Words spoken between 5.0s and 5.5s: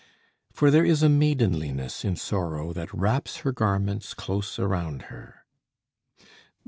her.